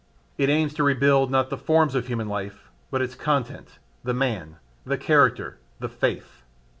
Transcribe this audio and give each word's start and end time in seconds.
It 0.35 0.49
aims 0.49 0.73
to 0.73 0.83
rebuild 0.83 1.29
not 1.29 1.51
the 1.51 1.59
forms 1.59 1.93
of 1.93 2.07
human 2.07 2.27
life, 2.27 2.71
but 2.89 3.03
its 3.03 3.13
content, 3.13 3.77
the 4.03 4.15
man, 4.15 4.55
the 4.83 4.97
character, 4.97 5.59
the 5.77 5.89
faith. 5.89 6.41